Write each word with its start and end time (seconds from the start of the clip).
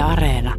Yle 0.00 0.08
Areena. 0.08 0.54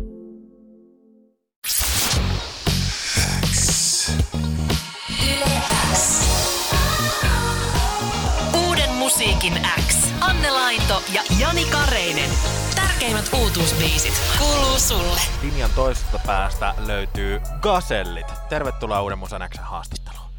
Uuden 8.68 8.90
musiikin 8.90 9.54
X. 9.88 9.96
Anne 10.20 10.52
Lainto 10.52 11.04
ja 11.14 11.22
Jani 11.40 11.66
Kareinen. 11.66 12.30
Tärkeimmät 12.76 13.30
uutuusbiisit 13.34 14.14
kuuluu 14.40 14.80
sulle. 14.80 15.22
Linjan 15.42 15.70
toisesta 15.76 16.20
päästä 16.26 16.76
löytyy 16.86 17.42
Gasellit. 17.62 18.28
Tervetuloa 18.50 19.02
Uuden 19.02 19.18
Musan 19.18 19.50
Xn 19.50 19.64
haastatteluun. 19.64 20.32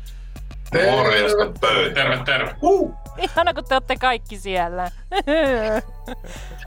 Morjesta 0.91 1.61
pöytä. 1.61 1.95
Terve, 1.95 2.25
terve. 2.25 2.57
Ihana, 3.25 3.55
kun 3.55 3.65
te 3.65 3.75
olette 3.75 3.97
kaikki 3.97 4.39
siellä. 4.39 4.91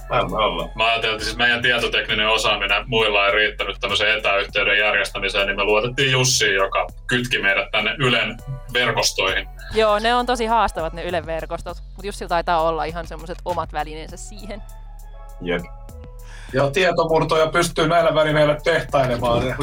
Me 0.10 0.38
ollaan. 0.38 0.70
Mä 0.76 0.86
ajattelin, 0.86 1.14
että 1.16 1.26
siis 1.26 1.38
meidän 1.38 1.62
tietotekninen 1.62 2.30
osaaminen 2.30 2.84
muilla 2.88 3.26
ei 3.26 3.32
riittänyt 3.32 3.78
tämmöisen 3.80 4.18
etäyhteyden 4.18 4.80
järjestämiseen, 4.80 5.48
niin 5.48 5.58
me 5.58 5.64
luotettiin 5.64 6.12
Jussiin, 6.12 6.56
joka 6.56 6.88
kytki 7.08 7.42
meidät 7.42 7.72
tänne 7.72 7.96
Ylen 8.00 8.38
verkostoihin. 8.74 9.48
Joo, 9.74 10.00
ne 10.00 10.16
on 10.16 10.26
tosi 10.26 10.46
haastavat 10.46 10.94
ne 10.94 11.04
Ylen 11.04 11.26
verkostot, 11.26 11.78
mutta 11.88 12.08
Jussi 12.08 12.28
taitaa 12.28 12.62
olla 12.62 12.84
ihan 12.84 13.08
semmoiset 13.08 13.38
omat 13.46 13.74
välineensä 13.74 14.18
siihen. 14.18 14.62
Jep. 15.42 15.62
Ja 16.54 16.72
tietomurtoja 16.72 17.48
pystyy 17.48 17.88
näillä 17.88 18.16
välineillä 18.16 18.58
tehtailemaan. 18.64 19.48
Ää, 19.48 19.56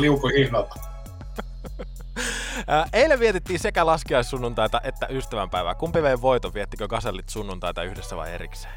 Eilen 2.93 3.21
vietettiin 3.21 3.59
sekä 3.59 3.87
laskiaissunnuntaita 3.87 4.81
että 4.85 5.07
ystävänpäivää. 5.11 5.75
Kumpi 5.75 6.03
vei 6.03 6.21
voiton? 6.21 6.55
Viettikö 6.55 6.89
Gasellit 6.89 7.29
sunnuntaita 7.29 7.83
yhdessä 7.83 8.17
vai 8.17 8.33
erikseen? 8.33 8.75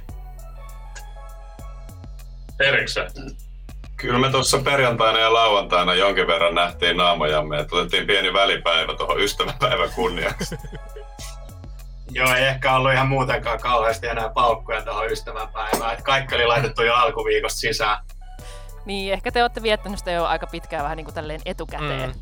Erikseen. 2.59 3.11
Kyllä 3.97 4.19
me 4.19 4.29
tuossa 4.29 4.57
perjantaina 4.57 5.19
ja 5.19 5.33
lauantaina 5.33 5.93
jonkin 5.93 6.27
verran 6.27 6.55
nähtiin 6.55 6.97
naamojamme, 6.97 7.59
että 7.59 7.75
otettiin 7.75 8.07
pieni 8.07 8.33
välipäivä 8.33 8.95
tuohon 8.95 9.19
ystävänpäivän 9.19 9.89
kunniaksi. 9.95 10.55
Joo, 12.11 12.33
ei 12.33 12.45
ehkä 12.45 12.75
ollut 12.75 12.93
ihan 12.93 13.07
muutenkaan 13.07 13.59
kauheasti 13.59 14.07
enää 14.07 14.29
paukkuja 14.29 14.81
tuohon 14.81 15.11
ystävänpäivään. 15.11 15.91
Että 15.91 16.03
kaikki 16.03 16.35
oli 16.35 16.45
laitettu 16.45 16.83
jo 16.83 16.93
alkuviikosta 16.93 17.59
sisään. 17.59 17.97
Niin, 18.85 19.13
ehkä 19.13 19.31
te 19.31 19.41
olette 19.41 19.63
viettänyt 19.63 19.99
sitä 19.99 20.11
jo 20.11 20.25
aika 20.25 20.47
pitkään 20.47 20.83
vähän 20.83 20.97
niin 20.97 21.05
kuin 21.05 21.15
tälleen 21.15 21.41
etukäteen. 21.45 22.09
Mm. 22.09 22.19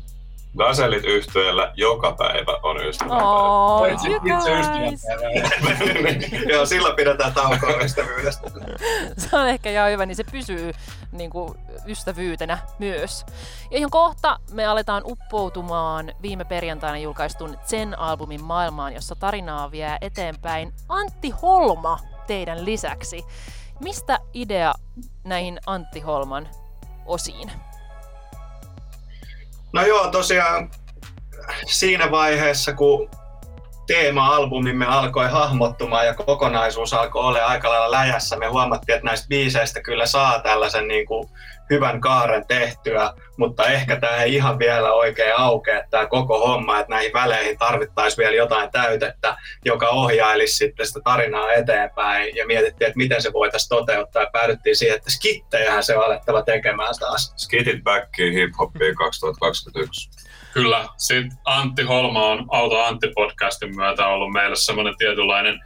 Gaselit 0.58 1.04
yhtyeellä 1.04 1.72
joka 1.76 2.12
päivä 2.12 2.58
on 2.62 2.86
ystävänpäivä. 2.86 3.24
Oh, 3.24 3.92
itse 3.92 4.08
ystävänpäivää. 4.08 4.90
Joo, 6.48 6.66
silloin 6.66 6.96
pidetään 6.96 7.34
taukoa 7.34 7.76
ystävyydestä. 7.84 8.50
Se 9.18 9.36
on 9.36 9.48
ehkä 9.48 9.70
ihan 9.70 9.90
hyvä, 9.90 10.06
niin 10.06 10.16
se 10.16 10.24
pysyy 10.24 10.72
niin 11.12 11.30
kuin, 11.30 11.54
ystävyytenä 11.86 12.58
myös. 12.78 13.26
Ja 13.70 13.78
ihan 13.78 13.90
kohta 13.90 14.38
me 14.52 14.66
aletaan 14.66 15.02
uppoutumaan 15.06 16.12
viime 16.22 16.44
perjantaina 16.44 16.98
julkaistun 16.98 17.58
Zen-albumin 17.66 18.42
maailmaan, 18.42 18.94
jossa 18.94 19.14
tarinaa 19.14 19.70
vie 19.70 19.98
eteenpäin 20.00 20.72
Antti 20.88 21.30
Holma 21.30 21.98
teidän 22.26 22.64
lisäksi. 22.64 23.24
Mistä 23.80 24.18
idea 24.34 24.74
näihin 25.24 25.60
Antti 25.66 26.00
Holman 26.00 26.48
osiin? 27.06 27.52
No 29.74 29.86
joo, 29.86 30.10
tosiaan 30.10 30.70
siinä 31.66 32.10
vaiheessa, 32.10 32.72
kun 32.72 33.10
teema-albumimme 33.86 34.86
alkoi 34.86 35.30
hahmottumaan 35.30 36.06
ja 36.06 36.14
kokonaisuus 36.14 36.94
alkoi 36.94 37.22
olla 37.22 37.46
aika 37.46 37.70
lailla 37.70 37.90
läjässä, 37.90 38.36
me 38.36 38.46
huomattiin, 38.46 38.96
että 38.96 39.06
näistä 39.06 39.28
biiseistä 39.28 39.82
kyllä 39.82 40.06
saa 40.06 40.40
tällaisen 40.40 40.88
niin 40.88 41.06
kuin 41.06 41.28
hyvän 41.70 42.00
kaaren 42.00 42.46
tehtyä, 42.46 43.12
mutta 43.36 43.66
ehkä 43.66 44.00
tämä 44.00 44.16
ei 44.16 44.34
ihan 44.34 44.58
vielä 44.58 44.92
oikein 44.92 45.32
aukea 45.36 45.82
tämä 45.90 46.06
koko 46.06 46.46
homma, 46.46 46.80
että 46.80 46.94
näihin 46.94 47.12
väleihin 47.12 47.58
tarvittaisiin 47.58 48.24
vielä 48.24 48.36
jotain 48.36 48.70
täytettä, 48.70 49.36
joka 49.64 49.88
ohjailisi 49.88 50.56
sitten 50.56 50.86
sitä 50.86 51.00
tarinaa 51.04 51.52
eteenpäin 51.52 52.36
ja 52.36 52.46
mietittiin, 52.46 52.88
että 52.88 52.96
miten 52.96 53.22
se 53.22 53.32
voitaisiin 53.32 53.68
toteuttaa 53.68 54.22
ja 54.22 54.30
päädyttiin 54.32 54.76
siihen, 54.76 54.96
että 54.96 55.10
skittejähän 55.10 55.84
se 55.84 55.96
on 55.96 56.04
alettava 56.04 56.42
tekemään 56.42 56.94
taas. 57.00 57.34
Skitit 57.36 57.82
backiin 57.82 58.34
hip-hopiin 58.34 58.94
2021. 58.94 60.23
Kyllä, 60.54 60.88
sitten 60.96 61.38
Antti 61.44 61.82
Holma 61.82 62.26
on 62.26 62.46
Auto 62.48 62.84
Antti-podcastin 62.84 63.76
myötä 63.76 64.06
ollut 64.06 64.32
meille 64.32 64.56
semmoinen 64.56 64.96
tietynlainen 64.98 65.60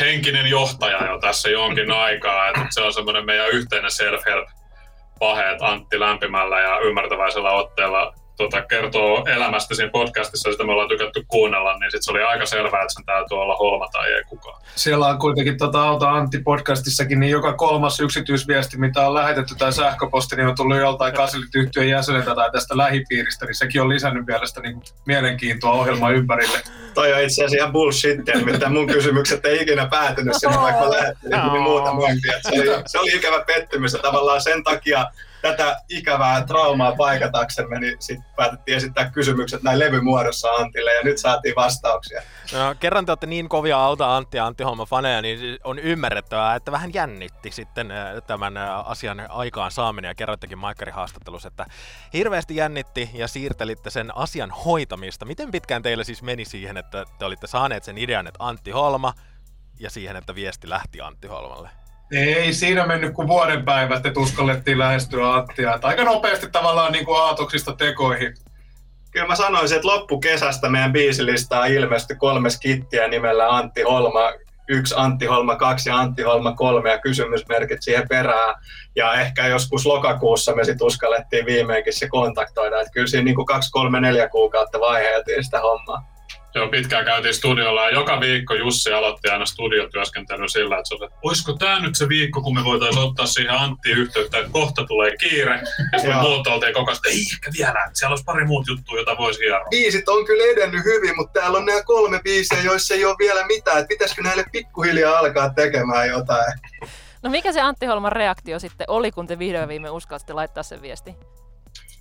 henkinen 0.00 0.46
johtaja 0.46 1.06
jo 1.06 1.18
tässä 1.20 1.50
jonkin 1.50 1.90
aikaa. 2.06 2.48
Että 2.48 2.66
se 2.70 2.80
on 2.80 2.92
semmoinen 2.92 3.26
meidän 3.26 3.48
yhteinen 3.48 3.90
self-help 3.90 4.48
paheet 5.18 5.62
Antti 5.62 6.00
lämpimällä 6.00 6.60
ja 6.60 6.78
ymmärtäväisellä 6.78 7.50
otteella 7.50 8.14
tota, 8.38 8.62
kertoo 8.62 9.24
elämästä 9.26 9.74
siinä 9.74 9.90
podcastissa, 9.90 10.48
ja 10.48 10.52
sitä 10.52 10.64
me 10.64 10.72
ollaan 10.72 10.88
tykätty 10.88 11.24
kuunnella, 11.28 11.78
niin 11.78 11.90
sit 11.90 12.02
se 12.02 12.10
oli 12.10 12.22
aika 12.22 12.46
selvää, 12.46 12.82
että 12.82 12.94
sen 12.94 13.04
täytyy 13.04 13.38
olla 13.38 13.56
Holma 13.56 13.88
tai 13.92 14.12
ei 14.12 14.22
kukaan. 14.24 14.62
Siellä 14.74 15.06
on 15.06 15.18
kuitenkin 15.18 15.58
tota 15.58 15.82
Auta 15.88 16.10
Antti 16.10 16.38
podcastissakin, 16.38 17.20
niin 17.20 17.30
joka 17.30 17.52
kolmas 17.52 18.00
yksityisviesti, 18.00 18.78
mitä 18.78 19.06
on 19.06 19.14
lähetetty 19.14 19.54
tai 19.54 19.72
sähköposti, 19.72 20.36
niin 20.36 20.48
on 20.48 20.54
tullut 20.54 20.76
joltain 20.76 21.14
Gaselit 21.14 21.54
yhtyön 21.54 21.88
jäseneltä 21.88 22.34
tai 22.34 22.50
tästä 22.50 22.76
lähipiiristä, 22.76 23.46
niin 23.46 23.54
sekin 23.54 23.82
on 23.82 23.88
lisännyt 23.88 24.26
mielestä 24.26 24.60
niin 24.60 24.82
mielenkiintoa 25.06 25.72
ohjelman 25.72 26.14
ympärille. 26.14 26.58
Toi 26.94 27.12
on 27.12 27.20
itse 27.20 27.44
asiassa 27.44 27.56
ihan 27.56 27.72
bullshittia, 27.72 28.36
nimittäin 28.36 28.72
mun 28.72 28.86
kysymykset 28.86 29.44
ei 29.44 29.62
ikinä 29.62 29.86
päätynyt 29.86 30.34
sinne, 30.36 30.56
vaikka 30.56 30.84
mä 30.84 30.90
lähettelin 30.90 31.52
niin 31.52 31.62
muuta 31.62 31.92
muotia. 31.92 32.32
Se 32.42 32.60
oli, 32.60 32.82
se 32.86 32.98
oli 32.98 33.16
ikävä 33.16 33.44
pettymys 33.46 33.92
ja 33.92 33.98
tavallaan 33.98 34.40
sen 34.40 34.64
takia 34.64 35.06
tätä 35.42 35.76
ikävää 35.88 36.44
traumaa 36.44 36.96
paikataksemme, 36.96 37.80
niin 37.80 37.96
sitten 38.00 38.26
päätettiin 38.36 38.76
esittää 38.76 39.10
kysymykset 39.10 39.62
näin 39.62 39.78
levymuodossa 39.78 40.50
Antille 40.50 40.94
ja 40.94 41.02
nyt 41.04 41.18
saatiin 41.18 41.54
vastauksia. 41.56 42.22
No, 42.52 42.74
kerran 42.80 43.06
te 43.06 43.12
olette 43.12 43.26
niin 43.26 43.48
kovia 43.48 43.78
Auta 43.78 44.16
Antti 44.16 44.36
ja 44.36 44.46
Antti 44.46 44.62
Holma 44.62 44.86
faneja, 44.86 45.22
niin 45.22 45.58
on 45.64 45.78
ymmärrettävää, 45.78 46.54
että 46.54 46.72
vähän 46.72 46.94
jännitti 46.94 47.50
sitten 47.50 47.90
äh, 47.90 48.06
tämän 48.26 48.56
äh, 48.56 48.90
asian 48.90 49.26
aikaan 49.28 49.70
saaminen 49.70 50.08
ja 50.08 50.14
kerroittekin 50.14 50.58
Maikkarin 50.58 50.94
haastattelussa, 50.94 51.48
että 51.48 51.66
hirveästi 52.12 52.56
jännitti 52.56 53.10
ja 53.14 53.28
siirtelitte 53.28 53.90
sen 53.90 54.16
asian 54.16 54.50
hoitamista. 54.50 55.24
Miten 55.24 55.50
pitkään 55.50 55.82
teille 55.82 56.04
siis 56.04 56.22
meni 56.22 56.44
siihen, 56.44 56.76
että 56.76 57.04
te 57.18 57.24
olitte 57.24 57.46
saaneet 57.46 57.84
sen 57.84 57.98
idean, 57.98 58.26
että 58.26 58.44
Antti 58.44 58.70
Holma 58.70 59.14
ja 59.80 59.90
siihen, 59.90 60.16
että 60.16 60.34
viesti 60.34 60.68
lähti 60.68 61.00
Antti 61.00 61.28
Holmalle? 61.28 61.70
Ei 62.12 62.52
siinä 62.52 62.86
mennyt 62.86 63.14
kuin 63.14 63.28
vuoden 63.28 63.64
päivä, 63.64 63.94
että 64.04 64.20
uskallettiin 64.20 64.78
lähestyä 64.78 65.34
Anttia. 65.34 65.74
Että 65.74 65.86
aika 65.86 66.04
nopeasti 66.04 66.50
tavallaan 66.52 66.92
niin 66.92 67.04
kuin 67.04 67.20
aatoksista 67.20 67.76
tekoihin. 67.76 68.34
Kyllä 69.10 69.26
mä 69.26 69.34
sanoisin, 69.34 69.76
että 69.76 69.88
loppukesästä 69.88 70.68
meidän 70.68 70.92
biisilistaan 70.92 71.72
ilmestyi 71.72 72.16
kolme 72.16 72.50
skittiä 72.50 73.08
nimellä 73.08 73.56
Antti 73.56 73.82
Holma, 73.82 74.32
yksi 74.68 74.94
Antti 74.98 75.26
Holma 75.26 75.56
2 75.56 75.88
ja 75.88 75.96
Antti 75.96 76.22
Holma 76.22 76.52
3 76.52 76.90
ja 76.90 76.98
kysymysmerkit 76.98 77.82
siihen 77.82 78.08
perään. 78.08 78.54
Ja 78.96 79.14
ehkä 79.14 79.46
joskus 79.46 79.86
lokakuussa 79.86 80.54
me 80.54 80.64
sitten 80.64 80.86
uskallettiin 80.86 81.46
viimeinkin 81.46 81.92
se 81.92 82.08
kontaktoida. 82.08 82.80
Että 82.80 82.92
kyllä 82.92 83.06
siinä 83.06 83.24
niin 83.24 83.34
kuin 83.34 83.46
kaksi, 83.46 83.70
kolme, 83.70 84.00
neljä 84.00 84.28
kuukautta 84.28 84.80
vaiheeltiin 84.80 85.44
sitä 85.44 85.60
hommaa. 85.60 86.17
Joo, 86.54 86.68
pitkään 86.68 87.04
käytiin 87.04 87.34
studiolla 87.34 87.84
ja 87.84 87.90
joka 87.90 88.20
viikko 88.20 88.54
Jussi 88.54 88.92
aloitti 88.92 89.28
aina 89.28 89.46
studiotyöskentelyn 89.46 90.48
sillä, 90.48 90.78
että 90.78 90.88
se 90.88 90.94
oli, 90.94 91.04
että 91.04 91.18
olisiko 91.22 91.52
tämä 91.52 91.80
nyt 91.80 91.94
se 91.94 92.08
viikko, 92.08 92.42
kun 92.42 92.54
me 92.54 92.64
voitaisiin 92.64 93.04
ottaa 93.04 93.26
siihen 93.26 93.54
Antti 93.54 93.90
yhteyttä, 93.90 94.38
että 94.38 94.52
kohta 94.52 94.84
tulee 94.84 95.16
kiire. 95.16 95.60
Ja 95.92 95.98
sitten 95.98 96.16
muut 96.16 96.46
oltiin 96.46 96.74
koko 96.74 96.90
ajan, 96.90 97.00
ei 97.06 97.24
ehkä 97.32 97.50
vielä, 97.58 97.84
että 97.86 97.98
siellä 97.98 98.12
olisi 98.12 98.24
pari 98.24 98.44
muut 98.44 98.66
juttua, 98.68 98.98
jota 98.98 99.18
voisi 99.18 99.40
hieroa. 99.40 99.68
Biisit 99.70 100.08
on 100.08 100.24
kyllä 100.24 100.44
edennyt 100.44 100.84
hyvin, 100.84 101.16
mutta 101.16 101.40
täällä 101.40 101.58
on 101.58 101.66
nämä 101.66 101.82
kolme 101.82 102.20
biisiä, 102.24 102.62
joissa 102.62 102.94
ei 102.94 103.04
ole 103.04 103.16
vielä 103.18 103.46
mitään. 103.46 103.78
Että 103.78 103.88
pitäisikö 103.88 104.22
näille 104.22 104.44
pikkuhiljaa 104.52 105.18
alkaa 105.18 105.50
tekemään 105.54 106.08
jotain? 106.08 106.52
No 107.22 107.30
mikä 107.30 107.52
se 107.52 107.60
Antti 107.60 107.86
Holman 107.86 108.12
reaktio 108.12 108.58
sitten 108.58 108.90
oli, 108.90 109.10
kun 109.10 109.26
te 109.26 109.38
vihdoin 109.38 109.68
viime 109.68 109.90
uskalsitte 109.90 110.32
laittaa 110.32 110.62
sen 110.62 110.82
viesti? 110.82 111.14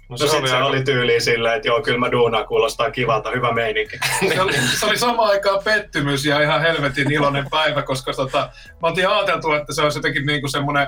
No, 0.09 0.18
no 0.19 0.27
sit 0.27 0.48
se 0.48 0.56
oli 0.56 0.83
tyyliin 0.83 1.21
silleen, 1.21 1.56
että 1.56 1.68
joo, 1.68 1.81
kyllä 1.81 2.00
mä 2.00 2.12
duunaan, 2.12 2.48
kuulostaa 2.48 2.92
kivalta, 2.92 3.31
hyvä 3.31 3.54
meininki. 3.54 4.00
Se 4.33 4.42
oli, 4.42 4.54
se 4.80 4.86
oli 4.86 4.98
samaan 4.98 5.30
aikaan 5.30 5.63
pettymys 5.63 6.25
ja 6.25 6.42
ihan 6.42 6.62
helvetin 6.62 7.12
iloinen 7.12 7.48
päivä, 7.50 7.81
koska 7.81 8.13
tota, 8.13 8.50
me 8.81 8.88
oltiin 8.88 9.09
ajateltu, 9.09 9.51
että 9.51 9.74
se 9.74 9.81
olisi 9.81 9.98
jotenkin 10.00 10.25
niin 10.25 10.42
kuin 10.42 10.51
semmoinen 10.51 10.88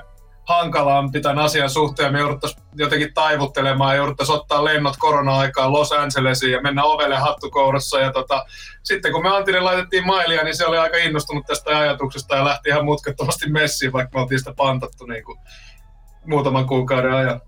hankalampi 0.49 1.21
tämän 1.21 1.39
asian 1.45 1.69
suhteen. 1.69 2.13
Me 2.13 2.19
jouduttaisiin 2.19 2.63
jotenkin 2.75 3.13
taivuttelemaan 3.13 3.91
ja 3.91 3.97
jouduttaisiin 3.97 4.35
ottaa 4.35 4.65
lennot 4.65 4.97
korona-aikaan 4.97 5.73
Los 5.73 5.91
Angelesiin 5.91 6.51
ja 6.51 6.61
mennä 6.61 6.83
ovelle 6.83 7.15
hattukourassa. 7.17 7.99
Ja 7.99 8.11
tota, 8.11 8.45
sitten 8.83 9.11
kun 9.11 9.23
me 9.23 9.29
Antille 9.29 9.59
laitettiin 9.59 10.05
mailia, 10.05 10.43
niin 10.43 10.55
se 10.55 10.65
oli 10.65 10.77
aika 10.77 10.97
innostunut 10.97 11.45
tästä 11.45 11.77
ajatuksesta 11.77 12.35
ja 12.35 12.45
lähti 12.45 12.69
ihan 12.69 12.85
mutkattomasti 12.85 13.49
messiin, 13.49 13.93
vaikka 13.93 14.17
me 14.17 14.21
oltiin 14.21 14.39
sitä 14.39 14.53
pantattu 14.53 15.05
niin 15.05 15.23
kuin 15.23 15.39
muutaman 16.25 16.67
kuukauden 16.67 17.13
ajan. 17.13 17.41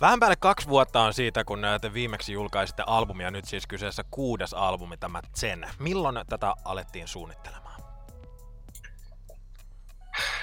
Vähän 0.00 0.20
päälle 0.20 0.36
kaksi 0.36 0.68
vuotta 0.68 1.00
on 1.00 1.14
siitä, 1.14 1.44
kun 1.44 1.62
te 1.80 1.92
viimeksi 1.92 2.32
julkaisitte 2.32 2.82
albumia, 2.86 3.30
nyt 3.30 3.44
siis 3.44 3.66
kyseessä 3.66 4.04
kuudes 4.10 4.54
albumi, 4.54 4.96
tämä 4.96 5.20
Zen. 5.36 5.68
Milloin 5.78 6.18
tätä 6.28 6.54
alettiin 6.64 7.08
suunnittelemaan? 7.08 7.80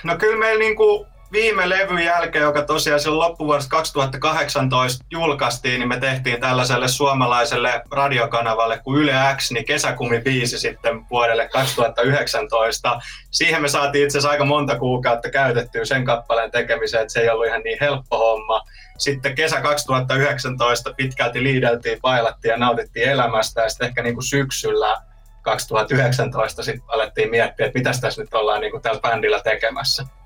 No 0.03 0.17
kyllä 0.17 0.37
meillä 0.39 0.59
niinku 0.59 1.07
viime 1.31 1.69
levyn 1.69 2.05
jälkeen, 2.05 2.43
joka 2.43 2.61
tosiaan 2.61 2.99
silloin 2.99 3.29
loppuvuodesta 3.29 3.69
2018 3.69 5.05
julkaistiin, 5.11 5.79
niin 5.79 5.89
me 5.89 5.99
tehtiin 5.99 6.41
tällaiselle 6.41 6.87
suomalaiselle 6.87 7.81
radiokanavalle 7.91 8.79
kuin 8.83 9.01
Yle 9.01 9.13
X, 9.37 9.51
niin 9.51 9.65
kesäkumi 9.65 10.21
biisi 10.21 10.59
sitten 10.59 11.09
vuodelle 11.09 11.49
2019. 11.49 12.99
Siihen 13.31 13.61
me 13.61 13.67
saatiin 13.67 14.05
itse 14.05 14.17
asiassa 14.17 14.31
aika 14.31 14.45
monta 14.45 14.79
kuukautta 14.79 15.29
käytettyä 15.29 15.85
sen 15.85 16.05
kappaleen 16.05 16.51
tekemiseen, 16.51 17.01
että 17.01 17.13
se 17.13 17.19
ei 17.19 17.29
ollut 17.29 17.47
ihan 17.47 17.61
niin 17.61 17.77
helppo 17.81 18.17
homma. 18.17 18.61
Sitten 18.97 19.35
kesä 19.35 19.61
2019 19.61 20.93
pitkälti 20.93 21.43
liideltiin, 21.43 21.99
pailattiin 22.01 22.49
ja 22.49 22.57
nautittiin 22.57 23.09
elämästä 23.09 23.61
ja 23.61 23.69
sitten 23.69 23.87
ehkä 23.87 24.03
niin 24.03 24.15
kuin 24.15 24.27
syksyllä 24.27 24.97
2019 25.41 26.63
sitten 26.63 26.85
alettiin 26.87 27.29
miettiä, 27.29 27.65
että 27.65 27.79
mitä 27.79 27.91
tässä 28.01 28.21
nyt 28.21 28.33
ollaan 28.33 28.61
niin 28.61 28.71
kuin 28.71 28.83
tällä 28.83 28.99
bändillä 28.99 29.41
tekemässä. 29.43 30.16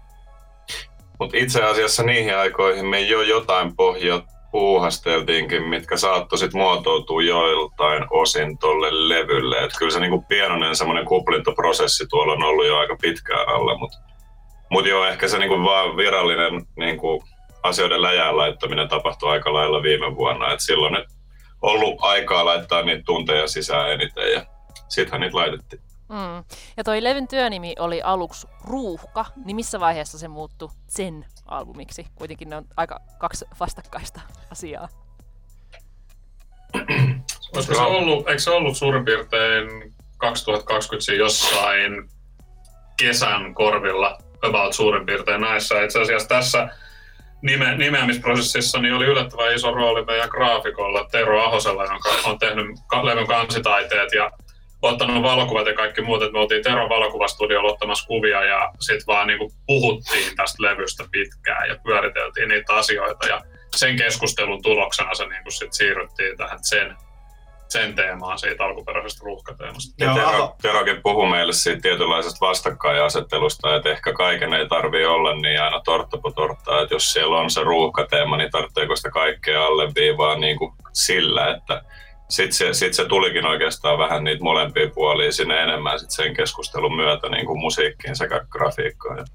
Mutta 1.21 1.37
itse 1.37 1.63
asiassa 1.63 2.03
niihin 2.03 2.37
aikoihin 2.37 2.85
me 2.85 2.99
jo 2.99 3.21
jotain 3.21 3.75
pohjaa 3.75 4.21
puuhasteltiinkin, 4.51 5.63
mitkä 5.63 5.97
saattoi 5.97 6.37
sitten 6.39 6.61
muotoutua 6.61 7.21
joiltain 7.21 8.05
osin 8.09 8.57
tuolle 8.57 9.09
levylle. 9.09 9.57
Et 9.57 9.71
kyllä 9.77 9.91
se 9.91 9.99
niinku 9.99 10.21
pienoinen 10.21 10.75
semmoinen 10.75 11.05
kuplintoprosessi 11.05 12.05
tuolla 12.09 12.33
on 12.33 12.43
ollut 12.43 12.67
jo 12.67 12.77
aika 12.77 12.97
pitkään 13.01 13.49
alla, 13.49 13.77
mutta 13.77 13.97
mut 14.71 14.85
joo, 14.85 15.05
ehkä 15.05 15.27
se 15.27 15.39
niinku 15.39 15.63
vaan 15.63 15.97
virallinen 15.97 16.65
niinku 16.77 17.23
asioiden 17.63 18.01
läjään 18.01 18.37
laittaminen 18.37 18.89
tapahtui 18.89 19.29
aika 19.29 19.53
lailla 19.53 19.83
viime 19.83 20.15
vuonna. 20.15 20.53
Et 20.53 20.59
silloin 20.59 20.93
nyt 20.93 21.05
ollut 21.61 21.95
aikaa 21.99 22.45
laittaa 22.45 22.81
niitä 22.81 23.03
tunteja 23.05 23.47
sisään 23.47 23.91
eniten 23.91 24.31
ja 24.31 24.45
sittenhän 24.89 25.21
niitä 25.21 25.37
laitettiin. 25.37 25.90
Mm. 26.11 26.43
Ja 26.77 26.83
toi 26.83 27.03
levyn 27.03 27.27
työnimi 27.27 27.75
oli 27.79 28.01
aluksi 28.01 28.47
Ruuhka, 28.63 29.25
niin 29.45 29.55
missä 29.55 29.79
vaiheessa 29.79 30.17
se 30.19 30.27
muuttui 30.27 30.69
sen 30.87 31.25
albumiksi? 31.45 32.07
Kuitenkin 32.15 32.49
ne 32.49 32.55
on 32.55 32.65
aika 32.77 32.99
kaksi 33.19 33.45
vastakkaista 33.59 34.21
asiaa. 34.51 34.89
Olisiko 37.55 37.75
se 37.75 37.81
ollut, 37.81 38.27
eikö 38.27 38.39
se 38.39 38.49
ollut 38.49 38.77
suurin 38.77 39.05
piirtein 39.05 39.93
2020 40.17 41.13
jossain 41.13 42.09
kesän 42.97 43.53
korvilla 43.53 44.17
about 44.41 44.73
suurin 44.73 45.05
piirtein 45.05 45.41
näissä. 45.41 45.81
Itse 45.81 46.01
asiassa 46.01 46.29
tässä 46.29 46.69
nime, 47.41 47.77
nimeämisprosessissa 47.77 48.79
niin 48.79 48.93
oli 48.93 49.05
yllättävän 49.05 49.55
iso 49.55 49.71
rooli 49.71 50.05
meidän 50.05 50.29
graafikolla 50.29 51.07
Tero 51.11 51.43
Ahosella, 51.43 51.83
joka 51.83 52.29
on 52.29 52.39
tehnyt 52.39 52.65
levyn 53.03 53.27
kansitaiteet 53.27 54.13
ja 54.13 54.31
ottanut 54.81 55.23
valokuvat 55.23 55.67
ja 55.67 55.73
kaikki 55.73 56.01
muut, 56.01 56.21
että 56.21 56.33
me 56.33 56.39
oltiin 56.39 56.63
Teron 56.63 56.89
valokuvastudiolla 56.89 57.71
ottamassa 57.71 58.07
kuvia 58.07 58.43
ja 58.43 58.71
sitten 58.79 59.07
vaan 59.07 59.27
niinku 59.27 59.51
puhuttiin 59.65 60.35
tästä 60.35 60.63
levystä 60.63 61.03
pitkään 61.11 61.69
ja 61.69 61.75
pyöriteltiin 61.83 62.49
niitä 62.49 62.73
asioita 62.73 63.27
ja 63.27 63.41
sen 63.75 63.95
keskustelun 63.95 64.61
tuloksena 64.61 65.15
se 65.15 65.25
niinku 65.25 65.51
sit 65.51 65.73
siirryttiin 65.73 66.37
tähän 66.37 66.59
sen, 66.61 66.95
sen 67.69 67.95
teemaan 67.95 68.39
siitä 68.39 68.63
alkuperäisestä 68.63 69.25
ruuhkateemasta. 69.25 70.05
Ja 70.05 70.13
Tero, 70.13 70.55
Terokin 70.61 71.01
puhui 71.03 71.29
meille 71.29 71.53
siitä 71.53 71.81
tietynlaisesta 71.81 72.45
vastakkainasettelusta, 72.45 73.75
että 73.75 73.89
ehkä 73.89 74.13
kaiken 74.13 74.53
ei 74.53 74.67
tarvi 74.67 75.05
olla 75.05 75.35
niin 75.35 75.61
aina 75.61 75.81
tortta 75.85 76.17
po 76.17 76.31
torttaa, 76.31 76.81
että 76.81 76.95
jos 76.95 77.13
siellä 77.13 77.37
on 77.37 77.49
se 77.49 77.63
ruuhkateema, 77.63 78.37
niin 78.37 78.51
tarvitseeko 78.51 78.95
sitä 78.95 79.09
kaikkea 79.09 79.65
alleviivaa 79.65 80.35
niin 80.35 80.57
kuin 80.57 80.73
sillä, 80.93 81.55
että 81.55 81.81
sitten 82.31 82.53
se, 82.53 82.73
sit 82.73 82.93
se 82.93 83.05
tulikin 83.05 83.45
oikeastaan 83.45 83.97
vähän 83.97 84.23
niitä 84.23 84.43
molempia 84.43 84.89
puolia 84.93 85.31
sinne 85.31 85.63
enemmän 85.63 85.99
sit 85.99 86.11
sen 86.11 86.33
keskustelun 86.33 86.95
myötä 86.95 87.29
niin 87.29 87.45
kuin 87.45 87.59
musiikkiin 87.59 88.15
sekä 88.15 88.45
grafiikkaan 88.49 89.17
ja 89.17 89.25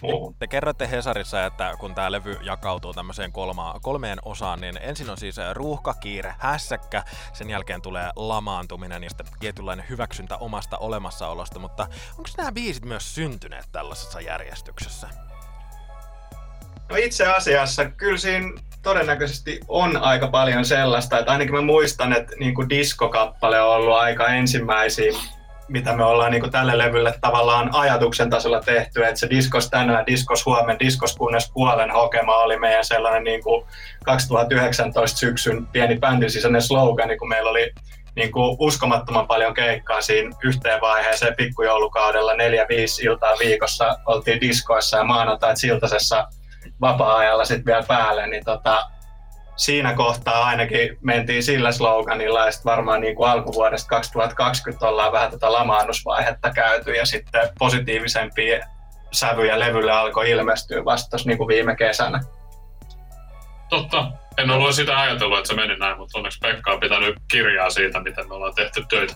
muuhun. 0.00 0.34
Te 0.38 0.46
kerroitte 0.46 0.90
Hesarissa, 0.90 1.46
että 1.46 1.74
kun 1.78 1.94
tämä 1.94 2.12
levy 2.12 2.36
jakautuu 2.42 2.94
tämmöiseen 2.94 3.32
kolma, 3.32 3.74
kolmeen 3.82 4.18
osaan, 4.24 4.60
niin 4.60 4.78
ensin 4.80 5.10
on 5.10 5.16
siis 5.16 5.36
ruuhka, 5.52 5.94
kiire, 5.94 6.34
hässäkkä, 6.38 7.02
sen 7.32 7.50
jälkeen 7.50 7.82
tulee 7.82 8.10
lamaantuminen 8.16 9.02
ja 9.02 9.10
sitten 9.10 9.26
tietynlainen 9.40 9.86
hyväksyntä 9.88 10.36
omasta 10.36 10.78
olemassaolosta, 10.78 11.58
mutta 11.58 11.86
onko 12.10 12.30
nämä 12.36 12.52
biisit 12.52 12.84
myös 12.84 13.14
syntyneet 13.14 13.66
tällaisessa 13.72 14.20
järjestyksessä? 14.20 15.08
No 16.90 16.96
itse 16.96 17.26
asiassa 17.26 17.84
kyllä 17.84 18.18
siinä 18.18 18.48
todennäköisesti 18.86 19.60
on 19.68 19.96
aika 19.96 20.28
paljon 20.28 20.64
sellaista, 20.64 21.18
että 21.18 21.32
ainakin 21.32 21.54
mä 21.54 21.60
muistan, 21.60 22.12
että 22.12 22.36
niin 22.36 22.54
kuin 22.54 22.68
diskokappale 22.68 23.60
on 23.60 23.76
ollut 23.76 23.96
aika 23.96 24.28
ensimmäisiä, 24.28 25.12
mitä 25.68 25.96
me 25.96 26.04
ollaan 26.04 26.30
niin 26.30 26.40
kuin 26.40 26.52
tälle 26.52 26.78
levylle 26.78 27.14
tavallaan 27.20 27.70
ajatuksen 27.72 28.30
tasolla 28.30 28.60
tehty, 28.60 29.04
että 29.04 29.20
se 29.20 29.30
diskos 29.30 29.70
tänään, 29.70 30.06
diskos 30.06 30.46
huomenna, 30.46 30.78
diskos 30.78 31.16
kunnes 31.16 31.50
puolen 31.54 31.90
hokema 31.90 32.36
oli 32.36 32.58
meidän 32.58 32.84
sellainen 32.84 33.24
niin 33.24 33.42
kuin 33.42 33.66
2019 34.04 35.18
syksyn 35.18 35.66
pieni 35.66 35.98
bändin 35.98 36.30
sisäinen 36.30 36.62
slogan, 36.62 37.18
kun 37.18 37.28
meillä 37.28 37.50
oli 37.50 37.72
niin 38.16 38.32
kuin 38.32 38.56
uskomattoman 38.60 39.26
paljon 39.26 39.54
keikkaa 39.54 40.00
siinä 40.00 40.36
yhteen 40.44 40.80
vaiheeseen 40.80 41.36
pikkujoulukaudella, 41.36 42.34
neljä, 42.34 42.66
viisi 42.68 43.04
iltaa 43.04 43.34
viikossa 43.38 43.98
oltiin 44.06 44.40
diskoissa 44.40 44.96
ja 44.96 45.04
maanantait 45.04 45.56
Siltasessa 45.56 46.28
vapaa-ajalla 46.80 47.44
sitten 47.44 47.66
vielä 47.66 47.82
päälle, 47.88 48.26
niin 48.26 48.44
tota, 48.44 48.90
siinä 49.56 49.94
kohtaa 49.94 50.44
ainakin 50.44 50.98
mentiin 51.00 51.42
sillä 51.42 51.72
sloganilla 51.72 52.46
ja 52.46 52.52
sitten 52.52 52.70
varmaan 52.70 53.00
niin 53.00 53.16
kuin 53.16 53.30
alkuvuodesta 53.30 53.88
2020 53.88 54.88
ollaan 54.88 55.12
vähän 55.12 55.30
tätä 55.30 55.52
lamaannusvaihetta 55.52 56.50
käyty 56.50 56.92
ja 56.92 57.06
sitten 57.06 57.48
positiivisempia 57.58 58.66
sävyjä 59.12 59.58
levylle 59.58 59.92
alkoi 59.92 60.30
ilmestyä 60.30 60.84
vasta 60.84 61.16
niin 61.24 61.38
kuin 61.38 61.48
viime 61.48 61.76
kesänä. 61.76 62.20
Totta. 63.68 64.10
En 64.38 64.50
ollut 64.50 64.74
sitä 64.74 65.00
ajatellut, 65.00 65.38
että 65.38 65.48
se 65.48 65.54
meni 65.54 65.76
näin, 65.76 65.98
mutta 65.98 66.18
onneksi 66.18 66.38
Pekka 66.42 66.72
on 66.72 66.80
pitänyt 66.80 67.16
kirjaa 67.30 67.70
siitä, 67.70 68.00
miten 68.00 68.28
me 68.28 68.34
ollaan 68.34 68.54
tehty 68.54 68.84
töitä. 68.88 69.14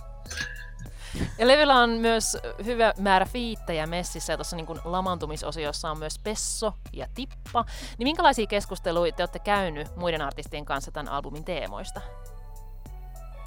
Ja 1.38 1.48
levyllä 1.48 1.74
on 1.74 1.90
myös 1.90 2.36
hyvä 2.64 2.92
määrä 2.98 3.26
fiittejä 3.26 3.86
messissä 3.86 4.32
ja 4.32 4.36
tuossa 4.36 4.56
niin 4.56 4.66
lamantumisosiossa 4.84 5.90
on 5.90 5.98
myös 5.98 6.18
Pesso 6.18 6.72
ja 6.92 7.06
Tippa. 7.14 7.64
Niin 7.98 8.06
minkälaisia 8.06 8.46
keskusteluja 8.46 9.12
te 9.12 9.22
olette 9.22 9.38
käynyt 9.38 9.96
muiden 9.96 10.22
artistien 10.22 10.64
kanssa 10.64 10.90
tämän 10.90 11.12
albumin 11.12 11.44
teemoista? 11.44 12.00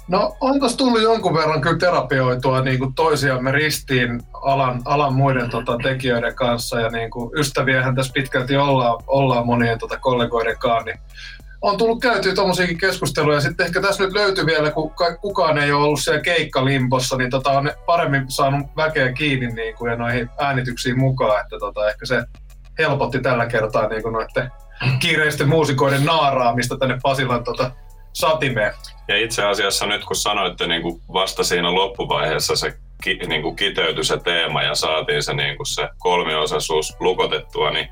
No 0.08 0.36
onko 0.40 0.68
tullut 0.76 1.02
jonkun 1.02 1.34
verran 1.34 1.60
kyllä 1.60 1.78
terapioitua 1.78 2.60
niin 2.60 2.78
kuin 2.78 2.94
toisiamme 2.94 3.52
ristiin 3.52 4.22
alan, 4.32 4.82
alan 4.84 5.14
muiden 5.14 5.50
tota, 5.50 5.78
tekijöiden 5.82 6.34
kanssa 6.34 6.80
ja 6.80 6.90
niin 6.90 7.10
kuin 7.10 7.30
ystäviähän 7.38 7.94
tässä 7.94 8.12
pitkälti 8.12 8.56
ollaan, 8.56 8.98
ollaan 9.06 9.46
monien 9.46 9.78
tota, 9.78 9.98
kollegoiden 9.98 10.58
kanssa, 10.58 10.84
niin 10.84 11.00
on 11.64 11.78
tullut 11.78 12.00
käytyä 12.00 12.34
tuommoisiakin 12.34 12.78
keskusteluja. 12.78 13.40
Sitten 13.40 13.66
ehkä 13.66 13.80
tässä 13.80 14.04
nyt 14.04 14.12
löytyy 14.12 14.46
vielä, 14.46 14.70
kun 14.70 14.92
kukaan 15.20 15.58
ei 15.58 15.72
ole 15.72 15.84
ollut 15.84 16.00
siellä 16.00 16.20
keikkalimpossa, 16.20 17.16
niin 17.16 17.30
tota 17.30 17.50
on 17.50 17.72
paremmin 17.86 18.30
saanut 18.30 18.66
väkeä 18.76 19.12
kiinni 19.12 19.46
niin 19.46 19.74
kuin, 19.74 19.90
ja 19.90 19.96
noihin 19.96 20.30
äänityksiin 20.38 20.98
mukaan. 20.98 21.40
Että 21.40 21.58
tota, 21.58 21.88
ehkä 21.88 22.06
se 22.06 22.22
helpotti 22.78 23.20
tällä 23.20 23.46
kertaa 23.46 23.88
niin 23.88 24.02
kuin 24.02 24.12
noiden 24.12 24.50
kiireisten 25.00 25.48
muusikoiden 25.48 26.04
naaraamista 26.04 26.78
tänne 26.78 26.98
Pasilan 27.02 27.44
tota, 27.44 27.70
satimeen. 28.12 28.72
Ja 29.08 29.16
itse 29.16 29.44
asiassa 29.44 29.86
nyt 29.86 30.04
kun 30.04 30.16
sanoitte 30.16 30.66
niin 30.66 30.82
kuin 30.82 31.00
vasta 31.12 31.44
siinä 31.44 31.74
loppuvaiheessa 31.74 32.56
se 32.56 32.74
ki, 33.04 33.14
niin 33.14 33.42
kuin 33.42 33.56
kiteytyi 33.56 34.04
se 34.04 34.18
teema 34.18 34.62
ja 34.62 34.74
saatiin 34.74 35.22
se, 35.22 35.34
niin 35.34 35.56
kuin 35.56 35.66
se 35.66 35.88
kolmiosaisuus 35.98 36.96
lukotettua, 37.00 37.70
niin 37.70 37.88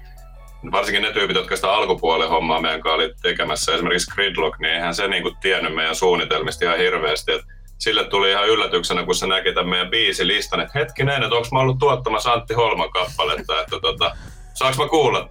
varsinkin 0.70 1.02
ne 1.02 1.12
tyypit, 1.12 1.36
jotka 1.36 1.56
sitä 1.56 1.72
alkupuolen 1.72 2.28
hommaa 2.28 2.60
meidän 2.60 2.80
kanssa 2.80 2.94
oli 2.94 3.14
tekemässä, 3.22 3.74
esimerkiksi 3.74 4.10
Gridlock, 4.14 4.58
niin 4.58 4.72
eihän 4.72 4.94
se 4.94 5.08
niinku 5.08 5.30
tiennyt 5.40 5.74
meidän 5.74 5.94
suunnitelmista 5.94 6.64
ihan 6.64 6.78
hirveästi. 6.78 7.32
Et 7.32 7.42
sille 7.78 8.04
tuli 8.04 8.30
ihan 8.30 8.48
yllätyksenä, 8.48 9.04
kun 9.04 9.14
se 9.14 9.26
näki 9.26 9.52
tämän 9.52 9.68
meidän 9.68 9.90
biisilistan, 9.90 10.60
että 10.60 10.78
hetkinen, 10.78 11.22
että 11.22 11.36
onko 11.36 11.48
mä 11.52 11.58
ollut 11.58 11.78
tuottamassa 11.78 12.32
Antti 12.32 12.54
Holman 12.54 12.90
kappaletta, 12.90 13.60
että 13.60 13.80
tota, 13.80 14.16
saanko 14.54 14.82
mä 14.82 14.88
kuulla? 14.88 15.28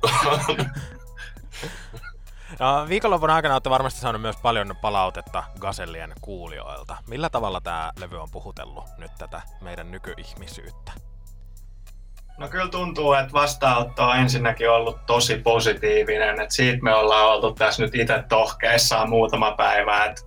No, 2.59 2.85
viikonlopun 2.89 3.29
aikana 3.29 3.55
olette 3.55 3.69
varmasti 3.69 3.99
saanut 3.99 4.21
myös 4.21 4.35
paljon 4.41 4.75
palautetta 4.81 5.43
Gasellien 5.59 6.13
kuulijoilta. 6.21 6.97
Millä 7.07 7.29
tavalla 7.29 7.61
tämä 7.61 7.91
levy 7.99 8.21
on 8.21 8.31
puhutellut 8.31 8.83
nyt 8.97 9.11
tätä 9.17 9.41
meidän 9.61 9.91
nykyihmisyyttä? 9.91 10.91
No 12.37 12.47
kyllä 12.47 12.67
tuntuu, 12.67 13.13
että 13.13 13.33
vastaanotto 13.33 14.03
on 14.03 14.17
ensinnäkin 14.17 14.69
ollut 14.69 15.05
tosi 15.05 15.35
positiivinen. 15.37 16.41
että 16.41 16.55
siitä 16.55 16.83
me 16.83 16.93
ollaan 16.93 17.27
oltu 17.27 17.53
tässä 17.53 17.83
nyt 17.83 17.95
itse 17.95 18.23
tohkeissaan 18.29 19.09
muutama 19.09 19.51
päivä. 19.51 20.05
Että 20.05 20.21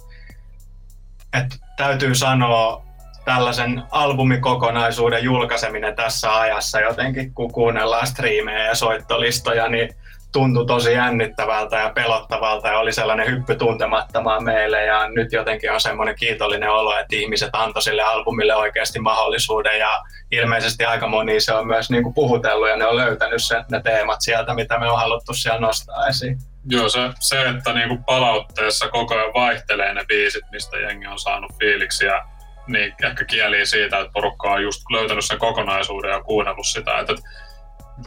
et 1.32 1.60
täytyy 1.76 2.14
sanoa, 2.14 2.84
tällaisen 3.24 3.82
albumikokonaisuuden 3.90 5.24
julkaiseminen 5.24 5.96
tässä 5.96 6.40
ajassa 6.40 6.80
jotenkin, 6.80 7.34
kun 7.34 7.52
kuunnellaan 7.52 8.06
striimejä 8.06 8.64
ja 8.64 8.74
soittolistoja, 8.74 9.68
niin 9.68 9.96
tuntui 10.34 10.66
tosi 10.66 10.92
jännittävältä 10.92 11.76
ja 11.76 11.90
pelottavalta 11.94 12.68
ja 12.68 12.78
oli 12.78 12.92
sellainen 12.92 13.26
hyppy 13.26 13.56
tuntemattomaan 13.56 14.44
meille 14.44 14.84
ja 14.84 15.08
nyt 15.08 15.32
jotenkin 15.32 15.72
on 15.72 15.80
semmoinen 15.80 16.16
kiitollinen 16.16 16.70
olo, 16.70 16.98
että 16.98 17.16
ihmiset 17.16 17.50
antoi 17.52 17.82
sille 17.82 18.02
albumille 18.02 18.54
oikeasti 18.54 19.00
mahdollisuuden 19.00 19.78
ja 19.78 20.02
ilmeisesti 20.30 20.84
aika 20.84 21.08
moni 21.08 21.40
se 21.40 21.54
on 21.54 21.66
myös 21.66 21.90
niin 21.90 22.02
kuin 22.02 22.14
puhutellut 22.14 22.68
ja 22.68 22.76
ne 22.76 22.86
on 22.86 22.96
löytänyt 22.96 23.44
sen, 23.44 23.64
ne 23.70 23.82
teemat 23.82 24.20
sieltä, 24.20 24.54
mitä 24.54 24.78
me 24.78 24.90
on 24.90 24.98
haluttu 24.98 25.34
siellä 25.34 25.60
nostaa 25.60 26.06
esiin. 26.06 26.38
Joo, 26.70 26.88
se, 26.88 27.00
se 27.20 27.48
että 27.48 27.72
niinku 27.72 27.98
palautteessa 28.06 28.88
koko 28.88 29.14
ajan 29.14 29.34
vaihtelee 29.34 29.94
ne 29.94 30.04
biisit, 30.08 30.44
mistä 30.50 30.76
jengi 30.76 31.06
on 31.06 31.18
saanut 31.18 31.52
fiiliksiä, 31.58 32.20
niin 32.66 32.94
ehkä 33.04 33.24
kieli 33.24 33.66
siitä, 33.66 33.98
että 33.98 34.12
porukka 34.12 34.50
on 34.50 34.62
just 34.62 34.82
löytänyt 34.90 35.24
sen 35.24 35.38
kokonaisuuden 35.38 36.10
ja 36.10 36.22
kuunnellut 36.22 36.66
sitä. 36.66 36.98
Että, 36.98 37.12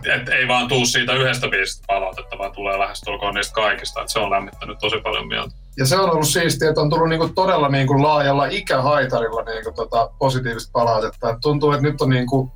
et 0.06 0.30
ei 0.30 0.48
vaan 0.48 0.68
tuu 0.68 0.86
siitä 0.86 1.14
yhdestä 1.14 1.48
biisistä 1.48 1.84
palautetta, 1.88 2.38
vaan 2.38 2.52
tulee 2.52 2.80
lähestulkoon 2.80 3.36
niistä 3.36 3.54
kaikista. 3.54 4.02
Että 4.02 4.14
se 4.14 4.20
on 4.20 4.32
lämmittänyt 4.32 4.78
tosi 4.80 5.02
paljon 5.02 5.28
mieltä. 5.28 5.56
Ja 5.78 5.86
se 5.86 5.98
on 5.98 6.10
ollut 6.10 6.28
siistiä, 6.28 6.70
että 6.70 6.82
on 6.82 6.90
tullut 6.90 7.10
niinku 7.10 7.30
todella 7.36 7.70
niinku 7.70 8.04
laajalla 8.04 8.46
ikähaitarilla 8.46 9.44
niinku 9.44 9.72
tota 9.72 10.10
positiivista 10.20 10.70
palautetta. 10.74 11.30
Et 11.30 11.38
tuntuu, 11.42 11.72
että 11.72 11.84
nyt 11.84 12.02
on 12.02 12.10
niinku 12.10 12.52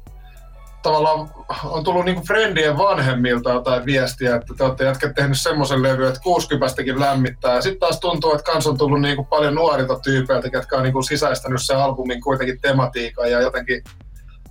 tavallaan 0.83 1.29
on 1.63 1.83
tullut 1.83 2.05
niinku 2.05 2.21
friendien 2.27 2.77
vanhemmilta 2.77 3.51
jotain 3.51 3.85
viestiä, 3.85 4.35
että 4.35 4.53
te 4.57 4.63
olette 4.63 4.83
jätkät 4.83 5.15
tehnyt 5.15 5.41
semmoisen 5.41 5.83
levy, 5.83 6.07
että 6.07 6.19
60 6.23 6.75
lämmittää. 6.95 7.61
Sitten 7.61 7.79
taas 7.79 7.99
tuntuu, 7.99 8.33
että 8.33 8.51
kans 8.51 8.67
on 8.67 8.77
tullut 8.77 9.01
niinku 9.01 9.23
paljon 9.23 9.55
nuorilta 9.55 9.99
tyypeiltä, 9.99 10.49
jotka 10.53 10.77
on 10.77 10.83
niinku 10.83 11.01
sisäistänyt 11.01 11.61
sen 11.61 11.77
albumin 11.77 12.21
kuitenkin 12.21 12.61
tematiikan 12.61 13.31
ja 13.31 13.41
jotenkin 13.41 13.83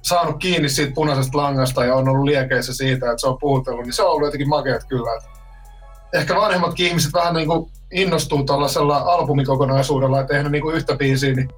saanut 0.02 0.36
kiinni 0.38 0.68
siitä 0.68 0.92
punaisesta 0.94 1.38
langasta 1.38 1.84
ja 1.84 1.94
on 1.94 2.08
ollut 2.08 2.24
liekeissä 2.24 2.74
siitä, 2.74 3.06
että 3.06 3.20
se 3.20 3.26
on 3.26 3.38
puhutellut, 3.40 3.84
niin 3.84 3.92
se 3.92 4.02
on 4.02 4.10
ollut 4.10 4.26
jotenkin 4.26 4.48
makeat 4.48 4.84
kyllä. 4.88 5.10
Ehkä 6.14 6.36
vanhemmatkin 6.36 6.86
ihmiset 6.86 7.12
vähän 7.12 7.34
niin 7.34 7.48
kuin 7.48 7.70
innostuu 7.92 8.44
tuollaisella 8.44 8.96
albumikokonaisuudella 8.96 10.18
ja 10.18 10.26
tehdään 10.26 10.52
niin 10.52 10.62
kuin 10.62 10.76
yhtä 10.76 10.96
biisiä, 10.96 11.34
niin 11.34 11.48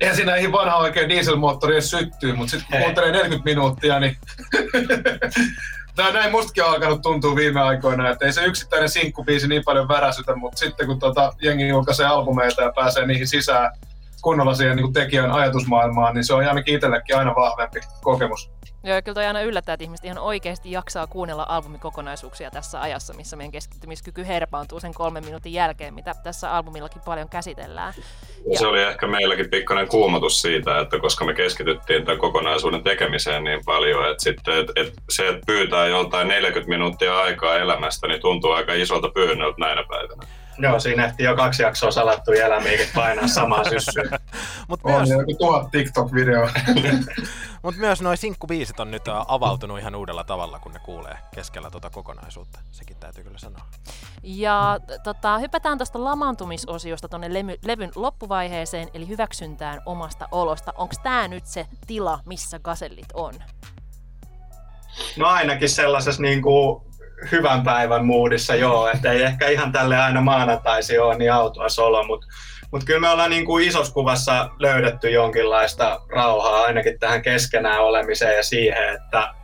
eihän 0.00 0.16
siinä 0.16 0.34
ei 0.34 0.52
vanha 0.52 0.76
oikein 0.76 1.08
dieselmoottori 1.08 1.82
syttyy, 1.82 2.32
mutta 2.32 2.50
sitten 2.50 2.68
kun 2.70 2.80
kuuntelee 2.82 3.12
40 3.12 3.44
minuuttia, 3.44 4.00
niin 4.00 4.16
Tämä 5.98 6.10
näin 6.10 6.30
mustakin 6.30 6.64
on 6.64 6.70
alkanut 6.70 7.02
tuntua 7.02 7.36
viime 7.36 7.60
aikoina, 7.60 8.10
että 8.10 8.26
ei 8.26 8.32
se 8.32 8.44
yksittäinen 8.44 8.88
sinkkubiisi 8.88 9.48
niin 9.48 9.64
paljon 9.64 9.88
väräsytä, 9.88 10.36
mutta 10.36 10.58
sitten 10.58 10.86
kun 10.86 10.98
tota, 10.98 11.32
jengi 11.42 11.68
julkaisee 11.68 12.06
albumeita 12.06 12.62
ja 12.62 12.72
pääsee 12.72 13.06
niihin 13.06 13.28
sisään, 13.28 13.70
kunnolla 14.22 14.54
siihen 14.54 14.76
niin 14.76 14.92
tekijän 14.92 15.30
ajatusmaailmaan, 15.30 16.14
niin 16.14 16.24
se 16.24 16.34
on 16.34 16.48
ainakin 16.48 16.74
itsellekin 16.74 17.16
aina 17.16 17.34
vahvempi 17.34 17.80
kokemus. 18.02 18.50
Joo, 18.84 19.02
kyllä 19.02 19.14
toi 19.14 19.26
aina 19.26 19.40
yllättää, 19.40 19.72
että 19.72 19.84
ihmiset 19.84 20.04
ihan 20.04 20.18
oikeasti 20.18 20.70
jaksaa 20.70 21.06
kuunnella 21.06 21.46
albumikokonaisuuksia 21.48 22.50
tässä 22.50 22.80
ajassa, 22.80 23.14
missä 23.14 23.36
meidän 23.36 23.52
keskittymiskyky 23.52 24.26
herpaantuu 24.26 24.80
sen 24.80 24.94
kolmen 24.94 25.24
minuutin 25.24 25.52
jälkeen, 25.52 25.94
mitä 25.94 26.14
tässä 26.22 26.52
albumillakin 26.52 27.02
paljon 27.04 27.28
käsitellään. 27.28 27.94
Ja... 28.52 28.58
Se 28.58 28.66
oli 28.66 28.82
ehkä 28.82 29.06
meilläkin 29.06 29.50
pikkainen 29.50 29.88
kuumotus 29.88 30.42
siitä, 30.42 30.80
että 30.80 30.98
koska 30.98 31.24
me 31.24 31.34
keskityttiin 31.34 32.04
tämän 32.04 32.18
kokonaisuuden 32.18 32.82
tekemiseen 32.82 33.44
niin 33.44 33.64
paljon, 33.64 34.10
että 34.10 34.22
sitten 34.22 34.58
että, 34.58 34.72
että 34.76 34.92
se, 35.10 35.28
että 35.28 35.46
pyytää 35.46 35.86
joltain 35.86 36.28
40 36.28 36.68
minuuttia 36.68 37.18
aikaa 37.18 37.56
elämästä, 37.56 38.06
niin 38.06 38.20
tuntuu 38.20 38.50
aika 38.50 38.72
isolta 38.72 39.08
pyynnöltä 39.08 39.60
näinä 39.60 39.84
päivinä. 39.88 40.26
Joo, 40.58 40.80
siinä 40.80 41.04
ehti 41.04 41.22
jo 41.22 41.36
kaksi 41.36 41.62
jaksoa 41.62 41.90
salattu 41.90 42.32
elämiäkin 42.32 42.88
painaa 42.94 43.28
samaa 43.28 43.64
syssyä. 43.64 44.18
Mut 44.68 44.80
on 44.82 44.92
myös... 44.92 45.10
joku 45.10 45.34
tuhat 45.38 45.70
TikTok-video. 45.70 46.48
Mutta 47.62 47.80
myös 47.80 48.02
noin 48.02 48.18
sinkkubiisit 48.18 48.80
on 48.80 48.90
nyt 48.90 49.02
avautunut 49.28 49.78
ihan 49.78 49.94
uudella 49.94 50.24
tavalla, 50.24 50.58
kun 50.58 50.72
ne 50.72 50.78
kuulee 50.78 51.18
keskellä 51.34 51.70
tuota 51.70 51.90
kokonaisuutta. 51.90 52.60
Sekin 52.70 52.96
täytyy 52.96 53.24
kyllä 53.24 53.38
sanoa. 53.38 53.64
Ja 54.22 54.80
tota, 55.02 55.38
hypätään 55.38 55.78
tuosta 55.78 56.04
lamaantumisosiosta 56.04 57.08
tuonne 57.08 57.34
levy, 57.34 57.56
levyn 57.64 57.90
loppuvaiheeseen, 57.94 58.88
eli 58.94 59.08
hyväksyntään 59.08 59.80
omasta 59.86 60.28
olosta. 60.32 60.72
Onko 60.76 60.94
tämä 61.02 61.28
nyt 61.28 61.46
se 61.46 61.66
tila, 61.86 62.20
missä 62.24 62.58
gasellit 62.58 63.12
on? 63.14 63.34
No 65.16 65.26
ainakin 65.26 65.68
sellaisessa 65.68 66.22
niin 66.22 66.42
kuin 66.42 66.87
hyvän 67.32 67.62
päivän 67.62 68.06
moodissa 68.06 68.54
joo, 68.54 68.90
että 68.90 69.12
ei 69.12 69.22
ehkä 69.22 69.48
ihan 69.48 69.72
tälle 69.72 69.96
aina 69.96 70.20
maanantaisi 70.20 70.98
ole 70.98 71.18
niin 71.18 71.32
autua 71.32 71.68
solo, 71.68 72.04
mutta 72.04 72.26
mut 72.72 72.84
kyllä 72.84 73.00
me 73.00 73.08
ollaan 73.08 73.30
niin 73.30 73.46
kuin 73.46 73.68
isossa 73.68 73.94
kuvassa 73.94 74.50
löydetty 74.58 75.10
jonkinlaista 75.10 76.00
rauhaa 76.10 76.62
ainakin 76.62 76.98
tähän 76.98 77.22
keskenään 77.22 77.80
olemiseen 77.80 78.36
ja 78.36 78.42
siihen, 78.42 78.94
että 78.94 79.34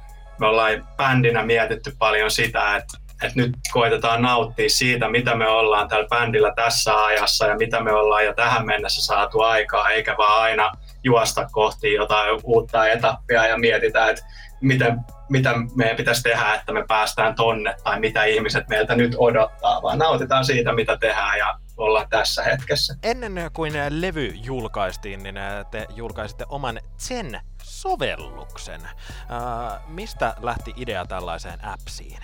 me 0.40 0.46
ollaan 0.46 0.88
bändinä 0.96 1.42
mietitty 1.42 1.92
paljon 1.98 2.30
sitä, 2.30 2.76
että, 2.76 2.98
että 3.22 3.40
nyt 3.40 3.52
koitetaan 3.72 4.22
nauttia 4.22 4.68
siitä, 4.68 5.08
mitä 5.08 5.34
me 5.34 5.48
ollaan 5.48 5.88
tällä 5.88 6.08
bändillä 6.08 6.52
tässä 6.56 7.04
ajassa 7.04 7.46
ja 7.46 7.56
mitä 7.56 7.80
me 7.80 7.92
ollaan 7.92 8.24
jo 8.24 8.34
tähän 8.34 8.66
mennessä 8.66 9.02
saatu 9.02 9.40
aikaa, 9.40 9.90
eikä 9.90 10.14
vaan 10.18 10.42
aina 10.42 10.72
juosta 11.04 11.48
kohti 11.52 11.92
jotain 11.92 12.40
uutta 12.42 12.88
etappia 12.88 13.46
ja 13.46 13.58
mietitään, 13.58 14.10
että 14.10 14.24
miten 14.60 14.98
mitä 15.28 15.54
meidän 15.74 15.96
pitäisi 15.96 16.22
tehdä, 16.22 16.54
että 16.54 16.72
me 16.72 16.84
päästään 16.88 17.34
tonne 17.34 17.76
tai 17.84 18.00
mitä 18.00 18.24
ihmiset 18.24 18.68
meiltä 18.68 18.94
nyt 18.94 19.14
odottaa, 19.18 19.82
vaan 19.82 19.98
nautitaan 19.98 20.44
siitä, 20.44 20.72
mitä 20.72 20.96
tehdään 20.96 21.38
ja 21.38 21.58
olla 21.76 22.06
tässä 22.10 22.42
hetkessä. 22.42 22.94
Ennen 23.02 23.50
kuin 23.52 23.72
levy 23.88 24.26
julkaistiin, 24.26 25.22
niin 25.22 25.34
te 25.70 25.86
julkaisitte 25.96 26.44
oman 26.48 26.80
Zen-sovelluksen. 26.98 28.80
Uh, 28.80 29.88
mistä 29.88 30.34
lähti 30.42 30.72
idea 30.76 31.06
tällaiseen 31.06 31.64
appsiin? 31.64 32.18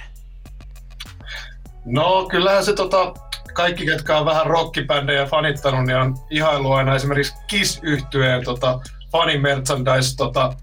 No 1.85 2.26
kyllähän 2.30 2.64
se 2.64 2.73
tota, 2.73 3.14
kaikki, 3.54 3.87
ketkä 3.87 4.19
on 4.19 4.26
vähän 4.26 4.47
rockibändejä 4.47 5.26
fanittanut, 5.26 5.87
niin 5.87 5.97
on 5.97 6.19
ihailu 6.30 6.73
aina 6.73 6.95
esimerkiksi 6.95 7.35
Kiss-yhtyeen 7.47 8.45
tota, 8.45 8.80
fanimerchandise 9.12 10.16
tota, 10.16 10.54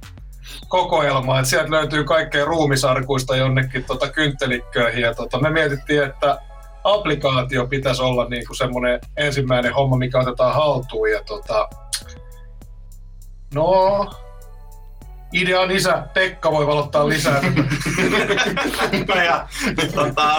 kokoelma, 0.67 1.39
että 1.39 1.49
sieltä 1.49 1.71
löytyy 1.71 2.03
kaikkea 2.03 2.45
ruumisarkuista 2.45 3.35
jonnekin 3.35 3.83
tota, 3.83 4.09
kynttelikköihin. 4.09 5.01
Ja 5.01 5.13
tota, 5.13 5.39
me 5.39 5.49
mietittiin, 5.49 6.03
että 6.03 6.41
applikaatio 6.83 7.67
pitäisi 7.67 8.01
olla 8.01 8.29
niin 8.29 8.47
kuin 8.47 8.57
semmoinen 8.57 8.99
ensimmäinen 9.17 9.73
homma, 9.73 9.97
mikä 9.97 10.19
otetaan 10.19 10.53
haltuun. 10.53 11.11
Ja 11.11 11.23
tota, 11.23 11.69
no, 13.53 14.09
idean 15.33 15.71
isä 15.71 16.03
Pekka 16.13 16.51
voi 16.51 16.67
valottaa 16.67 17.09
lisää. 17.09 17.41
no 19.07 19.21
ja, 19.21 19.47
tota, 19.95 20.35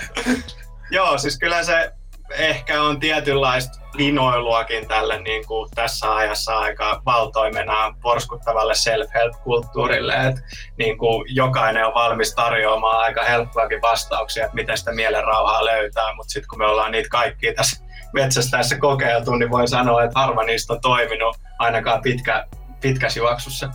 joo, 0.90 1.18
siis 1.18 1.38
kyllä 1.38 1.62
se 1.62 1.92
ehkä 2.30 2.82
on 2.82 3.00
tietynlaista 3.00 3.80
linoiluakin 3.94 4.88
tälle 4.88 5.20
niin 5.20 5.46
kuin 5.46 5.70
tässä 5.74 6.14
ajassa 6.14 6.58
aika 6.58 7.02
valtoimena 7.06 7.94
porskuttavalle 8.02 8.74
self-help-kulttuurille, 8.74 10.14
että 10.14 10.40
niin 10.78 10.98
kuin 10.98 11.24
jokainen 11.34 11.86
on 11.86 11.94
valmis 11.94 12.34
tarjoamaan 12.34 12.98
aika 12.98 13.24
helppoakin 13.24 13.82
vastauksia, 13.82 14.44
että 14.44 14.54
miten 14.54 14.78
sitä 14.78 14.92
mielen 14.92 15.24
rauhaa 15.24 15.64
löytää, 15.64 16.14
mutta 16.14 16.32
sitten 16.32 16.48
kun 16.48 16.58
me 16.58 16.66
ollaan 16.66 16.92
niitä 16.92 17.08
kaikkia 17.08 17.54
tässä 17.54 17.84
metsästäessä 18.12 18.78
kokeiltu, 18.78 19.34
niin 19.34 19.50
voi 19.50 19.68
sanoa, 19.68 20.04
että 20.04 20.20
harva 20.20 20.42
niistä 20.42 20.72
on 20.72 20.80
toiminut 20.80 21.36
ainakaan 21.58 22.02
pitkä, 22.02 22.44
pitkässä 22.80 23.20
juoksussa. 23.20 23.68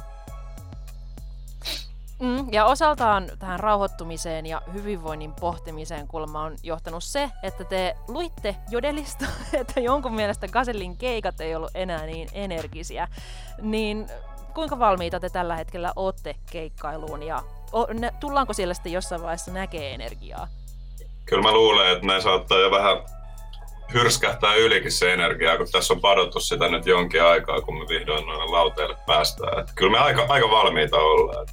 Mm, 2.19 2.53
ja 2.53 2.65
osaltaan 2.65 3.31
tähän 3.39 3.59
rauhoittumiseen 3.59 4.45
ja 4.45 4.61
hyvinvoinnin 4.73 5.33
pohtimiseen 5.33 6.07
kulma 6.07 6.41
on 6.41 6.55
johtanut 6.63 7.03
se, 7.03 7.29
että 7.43 7.63
te 7.63 7.95
luitte 8.07 8.55
jodelista, 8.69 9.25
että 9.61 9.79
jonkun 9.79 10.13
mielestä 10.13 10.47
Gasellin 10.47 10.97
keikat 10.97 11.41
ei 11.41 11.55
ollut 11.55 11.71
enää 11.75 12.05
niin 12.05 12.29
energisiä. 12.33 13.07
Niin 13.61 14.07
kuinka 14.53 14.79
valmiita 14.79 15.19
te 15.19 15.29
tällä 15.29 15.55
hetkellä 15.55 15.93
olette 15.95 16.35
keikkailuun 16.51 17.23
ja 17.23 17.43
tullaanko 18.19 18.53
siellä 18.53 18.73
sitten 18.73 18.91
jossain 18.91 19.21
vaiheessa 19.21 19.51
näkee 19.51 19.93
energiaa? 19.93 20.47
Kyllä 21.25 21.43
mä 21.43 21.51
luulen, 21.51 21.91
että 21.91 22.07
ne 22.07 22.21
saattaa 22.21 22.57
jo 22.57 22.71
vähän 22.71 22.97
hyrskähtää 23.93 24.55
ylikin 24.55 24.91
se 24.91 25.13
energiaa, 25.13 25.57
kun 25.57 25.67
tässä 25.71 25.93
on 25.93 26.01
padottu 26.01 26.39
sitä 26.39 26.67
nyt 26.67 26.85
jonkin 26.85 27.23
aikaa, 27.23 27.61
kun 27.61 27.79
me 27.79 27.85
vihdoin 27.89 28.25
noille 28.25 28.45
lauteille 28.45 28.97
päästään. 29.05 29.59
Että 29.59 29.71
kyllä 29.75 29.91
me 29.91 29.99
aika, 29.99 30.25
aika 30.29 30.49
valmiita 30.49 30.97
ollaan. 30.97 31.47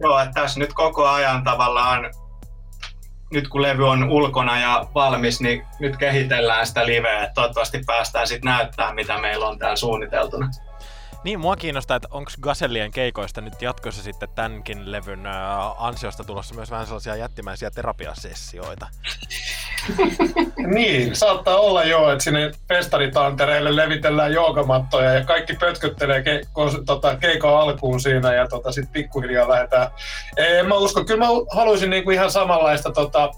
Joo, 0.00 0.18
että 0.18 0.40
tässä 0.40 0.60
nyt 0.60 0.74
koko 0.74 1.08
ajan 1.08 1.44
tavallaan, 1.44 2.10
nyt 3.30 3.48
kun 3.48 3.62
levy 3.62 3.88
on 3.88 4.10
ulkona 4.10 4.60
ja 4.60 4.86
valmis, 4.94 5.40
niin 5.40 5.66
nyt 5.80 5.96
kehitellään 5.96 6.66
sitä 6.66 6.86
liveä, 6.86 7.22
että 7.22 7.34
toivottavasti 7.34 7.82
päästään 7.86 8.26
sitten 8.26 8.50
näyttämään, 8.50 8.94
mitä 8.94 9.18
meillä 9.18 9.46
on 9.46 9.58
täällä 9.58 9.76
suunniteltuna. 9.76 10.50
Niin, 11.24 11.40
mua 11.40 11.56
kiinnostaa, 11.56 11.96
että 11.96 12.08
onko 12.10 12.30
Gasellien 12.40 12.90
keikoista 12.90 13.40
nyt 13.40 13.62
jatkossa 13.62 14.02
sitten 14.02 14.28
tämänkin 14.34 14.92
levyn 14.92 15.26
ansiosta 15.78 16.24
tulossa 16.24 16.54
myös 16.54 16.70
vähän 16.70 16.86
sellaisia 16.86 17.16
jättimäisiä 17.16 17.70
terapiasessioita? 17.70 18.86
Niin, 20.66 21.16
saattaa 21.16 21.56
olla 21.56 21.84
jo, 21.84 22.12
että 22.12 22.24
sinne 22.24 22.50
festaritantereille 22.68 23.76
levitellään 23.76 24.32
joogamattoja 24.32 25.14
ja 25.14 25.24
kaikki 25.24 25.54
pötköttelee 25.54 26.22
ke, 26.22 26.40
kun, 26.52 26.86
tota, 26.86 27.16
keikan 27.16 27.54
alkuun 27.54 28.00
siinä 28.00 28.34
ja 28.34 28.48
tota, 28.48 28.72
sitten 28.72 28.92
pikkuhiljaa 28.92 29.48
lähdetään. 29.48 29.90
En 30.36 30.66
mä 30.66 30.74
usko, 30.74 31.04
kyllä 31.04 31.24
mä 31.24 31.30
haluaisin 31.50 31.90
niinku 31.90 32.10
ihan 32.10 32.30
samanlaista 32.30 32.92
tota, 32.92 33.30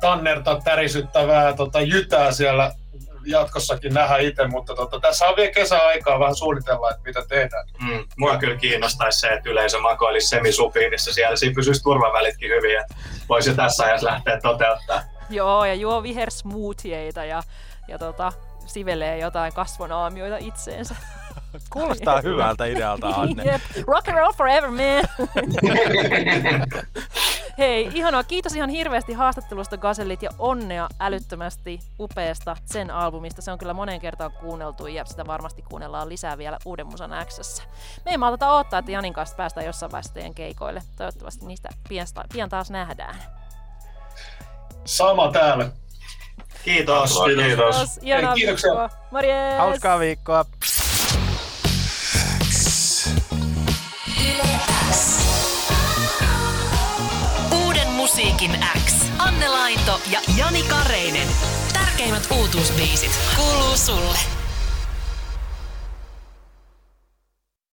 tannerta 0.00 0.60
tärisyttävää 0.64 1.52
tota, 1.52 1.80
jytää 1.80 2.32
siellä 2.32 2.72
jatkossakin 3.26 3.94
nähdä 3.94 4.16
itse, 4.16 4.46
mutta 4.46 4.74
tota, 4.74 5.00
tässä 5.00 5.28
on 5.28 5.36
vielä 5.36 5.52
kesäaikaa 5.52 6.20
vähän 6.20 6.36
suunnitella, 6.36 6.90
että 6.90 7.02
mitä 7.04 7.22
tehdään. 7.28 7.66
Mm, 7.82 8.04
mua 8.16 8.36
kyllä 8.36 8.56
kiinnostaisi 8.56 9.20
se, 9.20 9.28
että 9.28 9.50
yleisö 9.50 9.80
makoilisi 9.80 10.28
semisupiinissa 10.28 11.12
siellä. 11.12 11.36
Siinä 11.36 11.54
pysyisi 11.54 11.82
turvavälitkin 11.82 12.50
hyvin, 12.50 12.80
että 12.80 12.94
voisi 13.28 13.54
tässä 13.54 13.84
ajassa 13.84 14.06
lähteä 14.06 14.40
toteuttaa. 14.40 15.15
Joo, 15.30 15.64
ja 15.64 15.74
juo 15.74 16.02
vihersmoothieita 16.02 17.24
ja, 17.24 17.42
ja 17.88 17.98
tota, 17.98 18.32
sivelee 18.66 19.18
jotain 19.18 19.52
kasvonaamioita 19.52 20.36
itseensä. 20.36 20.96
Kuulostaa 21.72 22.20
hyvältä 22.20 22.64
idealta, 22.64 23.08
Anne. 23.20 23.44
Jep. 23.44 23.62
Rock 23.86 24.08
and 24.08 24.18
roll 24.18 24.32
forever, 24.32 24.70
man! 24.70 25.28
Hei, 27.58 27.90
ihanaa. 27.94 28.24
Kiitos 28.24 28.56
ihan 28.56 28.70
hirveästi 28.70 29.12
haastattelusta 29.12 29.76
Gazellit 29.76 30.22
ja 30.22 30.30
onnea 30.38 30.88
älyttömästi 31.00 31.80
upeasta 32.00 32.56
sen 32.64 32.90
albumista. 32.90 33.42
Se 33.42 33.52
on 33.52 33.58
kyllä 33.58 33.74
monen 33.74 34.00
kertaan 34.00 34.32
kuunneltu 34.32 34.86
ja 34.86 35.04
sitä 35.04 35.26
varmasti 35.26 35.62
kuunnellaan 35.62 36.08
lisää 36.08 36.38
vielä 36.38 36.58
Uuden 36.64 36.86
Musan 36.86 37.10
Xssä. 37.24 37.62
Me 38.04 38.10
ei 38.10 38.16
maltata 38.16 38.52
odottaa, 38.52 38.78
että 38.78 38.92
Janin 38.92 39.12
kanssa 39.12 39.36
päästään 39.36 39.66
jossain 39.66 39.92
vaiheessa 39.92 40.14
teidän 40.14 40.34
keikoille. 40.34 40.82
Toivottavasti 40.96 41.46
niistä 41.46 41.68
pian, 41.88 42.06
pian 42.32 42.48
taas 42.48 42.70
nähdään. 42.70 43.16
Sama 44.86 45.32
täällä. 45.32 45.70
Kiitos. 46.64 47.20
Kiitos. 47.24 47.44
Kiitos. 47.46 47.98
Ihanaa 48.02 48.30
Hei, 48.30 48.34
kiitoksia. 48.40 48.70
viikkoa. 48.70 48.90
Morjes! 49.10 49.58
Hauskaa 49.58 49.98
viikkoa. 49.98 50.44
Uuden 57.64 57.88
musiikin 57.88 58.58
X. 58.86 58.92
Anne 59.18 59.48
Laito 59.48 60.00
ja 60.10 60.20
Jani 60.36 60.62
Kareinen. 60.62 61.28
Tärkeimmät 61.72 62.28
uutuusbiisit 62.38 63.18
kuuluu 63.36 63.76
sulle. 63.76 64.18